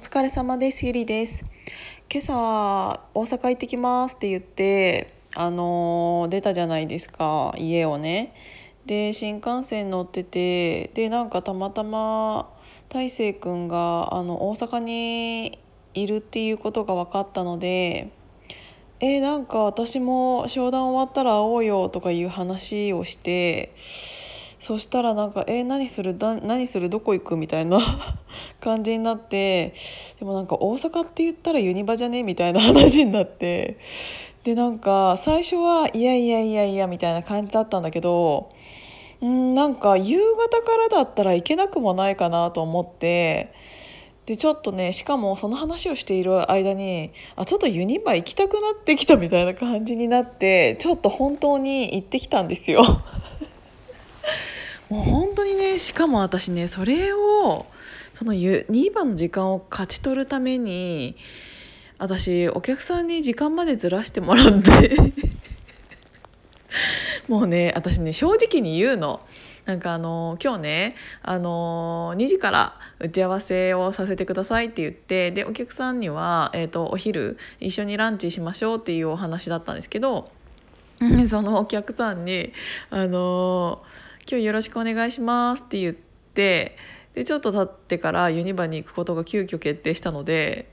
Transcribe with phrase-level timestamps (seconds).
[0.00, 1.44] 疲れ様ですゆりです。
[2.10, 8.34] 今朝大阪行ってきますって言ってあの出たじゃないですか家をね。
[8.86, 12.48] で新幹線乗っててでなんかたまたま
[12.88, 15.58] 大成くんがあの大阪に
[15.92, 18.10] いるっていうことが分かったので
[19.00, 23.74] えーなんか私も商談終わったら会おうよとかいう話をして
[24.60, 26.16] そしたらなんか「え何する？
[26.18, 26.88] だ何する？
[26.90, 27.78] どこ行く?」みたいな
[28.60, 29.72] 感じになって
[30.18, 32.22] でもなんか大阪って言ったらユニバじゃね？
[32.22, 33.78] みたいな 話になって
[34.44, 38.50] でなんか最初はいやいやいやいやみたいな感じだったんだけど
[39.24, 43.52] んなんか夕方からだったらいけなくもないかなと思って。
[44.26, 52.84] でちょっとねしかもその話をしている間にあちょっとユニバ行きたくなってきたみたいな感じになってちょっと本当に行ってきたんですよ。
[54.90, 57.66] もう本当にねしかも私ねそれを
[58.14, 61.16] そのユニバの時間を勝ち取るために
[61.98, 64.96] 私お客さんに時間までずらしてもらって
[67.28, 69.20] もうね私ね正直に言うの。
[69.66, 80.30] なんかあの今日ねあの2時から打ち合わせをさせてくださいって言ってでお客さんには、えー、とお昼一緒にランチしましょうっていうお話だったんですけど
[81.00, 82.52] うんそのお客さんに
[82.88, 83.82] あの
[84.28, 86.76] 「今日よろしくお願いします」って言って
[87.14, 90.70] でちょっと経ってからユニバに行くことが急遽決定したので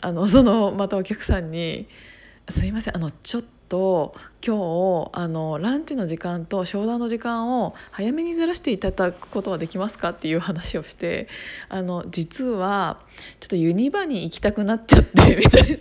[0.00, 1.88] あのそのまたお客さんに
[2.48, 11.28] 「すいませんあのちょっと今日あのランチの時間と商談の時間を早めにずらしていただくことはできますか?」っていう話をして
[11.68, 12.98] あの実は
[13.38, 15.78] ちょっとユニバに行きたくなっちゃってみたいな。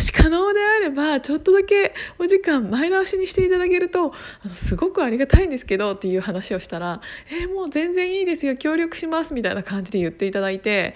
[0.00, 10.94] もし可能であればちょっとだけお時間前倒しにしていただけるとあのすごくありがたいんですけどっていう話をしたら「えーもう全然いいですよ協力します」みたいな感じで言っていただいて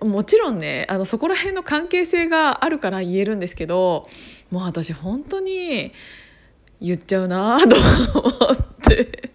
[0.00, 4.08] もちろんねあのそこら辺の関係性があるから言えるんですけど
[4.50, 5.92] もう私本当に
[6.80, 7.76] 言っちゃうなと
[8.20, 8.56] 思っ
[8.88, 9.32] て。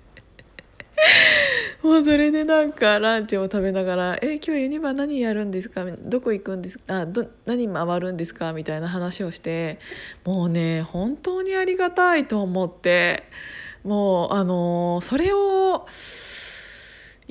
[1.83, 9.79] もうそれでなんかランチを食べながら「え今日ユニバ何やるんですかどこ行くんですかあど何回るんですか?」みたいな話をして
[10.23, 13.23] もうね本当にありがたいと思って
[13.83, 15.87] もうあのそれを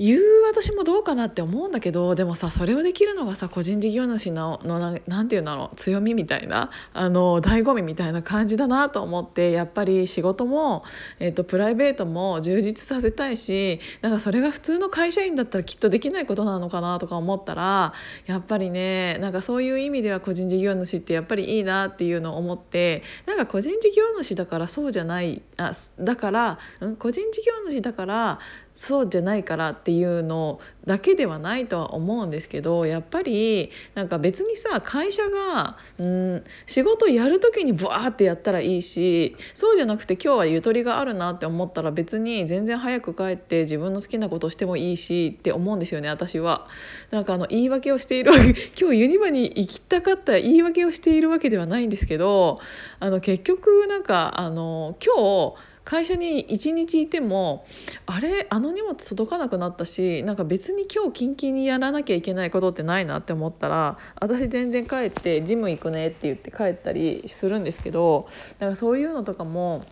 [0.01, 10.85] 言う私もどうかなって思うんだけどでもさそれをできるのがさ個人事業主ののななんていうんだろう強みみたいなあの醍醐味みたいな感じだなと思ってやっぱり仕事も、
[11.19, 17.93] えっとプライベートも充実させたいしなんかそれが普通の会社員だったらきっとできないことなのかなとか思ったら
[18.25, 28.39] やっぱりねなんかそういう意味では個人事業主ってやっぱりいいなっていうのを思ってなんか個人事業主だからそうじゃないあだから、うん、個人事業主だから
[28.81, 46.67] そうじゃないからっていうのだけではないとは思うんですけどやっぱりなんか別にさ会社がうん仕事やる時にブワーってやったらいいしそうじゃなくて今日はゆとりがあるなって思ったら別に全然早く帰って自分の好きなことしてもいいしって思うんですよね私は。
[47.11, 48.33] なんかあの言い訳をしている
[48.81, 52.61] 今日ユニバに行きたかった言い訳をしているわけではないんですけど
[52.99, 57.65] あの結局なんかあの今日会社に1日いても
[58.07, 69.85] あれあの荷物届かなくなったしなんか別に今日キンキンにやらなきゃいけないことってないなって思ったら私全然帰ってジム行くねって言って帰ったりするんですけどだかそういうのとかも。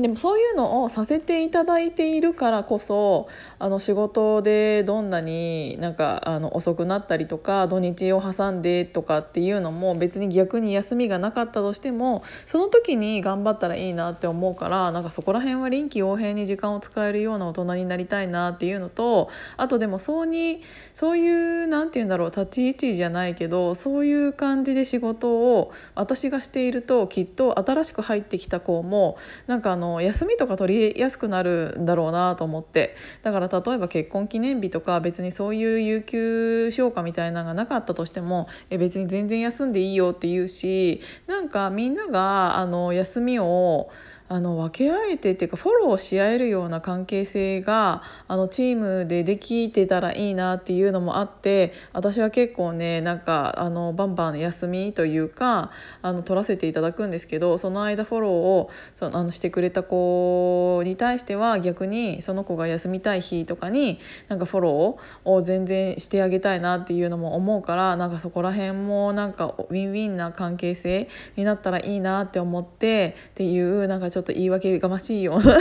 [0.00, 3.28] でもそういうのをさせていただいているからこそ
[3.58, 20.62] あの仕事でどんなになんかあの遅くなったりとか土日を挟んでとかっていうのも別に逆に休みがなかったとしてもその時に頑張ったらいいなって思うからなんかそこら辺は臨機応変に時間を使えるような大人になりたいなっていうのとあとでもそうに
[20.94, 32.94] そういうなんて言うんだろう立ち位置じゃないけどそういう感じで仕事を私がしているときっと新しく入ってきた子もなんかあの休みとか取りやすくなるんだろうなと思って。
[33.22, 43.90] だから例えば結婚記念日とか別にそういう有給消化みたいなのがなかったとしてもえ別に全然休んでいいよって言うしなんかみんながあの休みを
[44.28, 55.70] あの分け合えてっていうかフォローし合えるような関係性があのチームでできてたらいいなっていうのもあって私は結構ねなんかあのバンバン休みというか
[56.02, 63.98] あの取らせていただくんですけどその間フォローをそのあのしてくれた子に対しては逆にその子が休みたい日とかに
[64.28, 75.60] なんかフォローを全然してあげたいなっていうのも思うからなんかそこら辺もなんかウィンウィンな関係性になったらいいなって思ってっていうなんかちょっとちょっと言い訳がましいような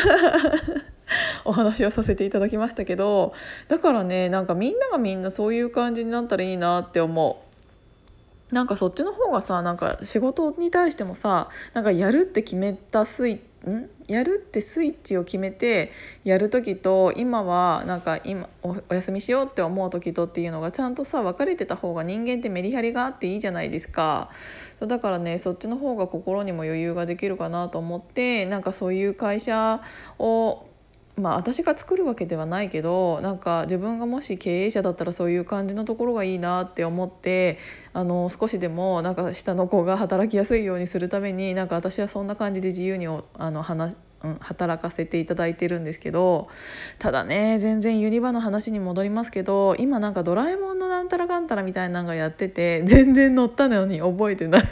[1.45, 3.33] お話をさせていただきましたけど
[3.67, 7.47] だからねなんかみんながみんなそういう感じになったらいいなって思う。
[8.53, 13.89] なんかそっちの方がさなんか仕事に対してもさなんかやるって決めたスイッん？
[14.07, 15.91] やるってスイッチを決めて
[16.23, 24.29] やる時と今はなんか今お休みしようって思う時とっていうのがちゃんとさ分かれてた方が人間ってメリハリがあっていいじゃないですか。
[24.79, 29.81] だからねそっちの方が心にも余裕ができるかなと思ってなんかそういう会社
[30.19, 30.66] を
[31.17, 37.57] まあ私が作るわけではないけどなんか自分がもし経営者だったらそういう感じのところがいいなって思って
[37.93, 46.47] あの少しでもなんか下の子が働きやすいようにするためになんか私はそんな感じで自由にあの話うん、働かせていただいてるんですけど
[46.97, 54.63] ただね全然ユニバの話に戻りますけど今なんか「ドラえもんのなんたらかんたら」みたいなのがやってて全然乗ったのに覚えてない。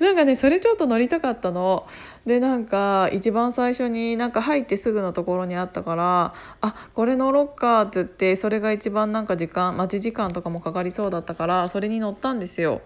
[0.00, 1.86] なんかねそれちょっと乗りたかったの。
[2.26, 12.80] でなんか一番最初になんか入ってすぐのところにあったからあこれ乗ろっかっつってそれが一番なんか時間待ち時間とかもかかりそうだったからそれに乗ったんですよ。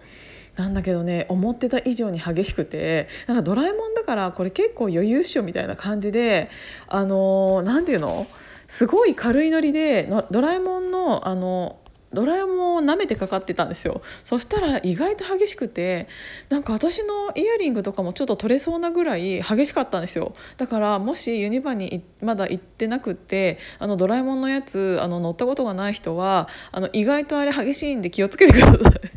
[0.55, 6.49] なんだけどね思ってた以上に激しくてなんかドラえもんだからこれ結構余裕っしょみたいな感じで
[6.87, 8.27] あの何て言うの？
[8.67, 11.77] すごい軽いノリでドラえもんのあの
[12.15, 14.01] ドラえもんを舐めてかかってたんですよ。
[14.23, 16.07] そしたら意外と激しくて
[16.49, 20.33] なんか私のイヤリングとかもちょっと取れそうなぐらい激しかったんですよ。
[20.57, 29.15] だからもしユニバにまだ行ってなくってあのドラえもんのやつあの乗ったことがない人はあの意外とあれ激しいんで気をつけてください。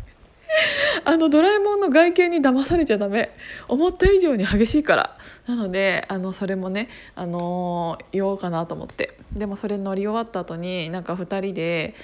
[1.05, 3.31] あのドラえもんの外見に騙されちゃダメ。
[3.69, 5.17] 思った以上に激しいから。
[5.47, 9.15] なのであのそれもね、あのー、言おうかなと思って。
[9.33, 11.95] でもそれ乗り終わった後になんか2人で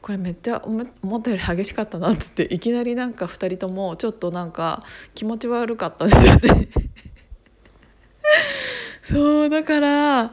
[0.00, 4.84] これめっちゃ思ったより激しかったなっていきなりなんか2人ともちょっとなんか
[5.14, 6.68] 気持ち悪かったですよね
[9.10, 10.30] そうだからあ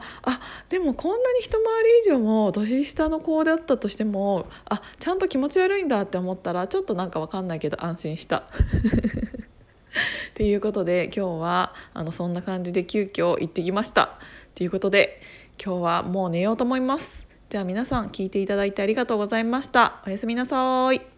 [0.68, 8.44] でもこんなに一回り以上も年下の子だったとしてもあちゃんと気持ち悪いんだって思ったらちょっとなんか分かんないけど安心した。
[10.30, 14.18] っていうことで今日はあのそんな感じで急遽行ってきました。
[14.54, 15.20] ということで
[15.62, 17.25] 今日はもう寝ようと思います。
[17.48, 20.02] じゃあ皆さん聞いていただいてありがとうございました。
[20.06, 21.15] おやすみなさい。